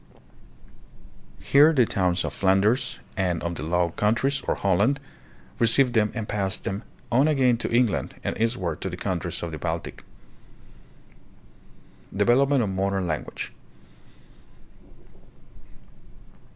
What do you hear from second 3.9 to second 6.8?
Countries, or Holland, received them and passed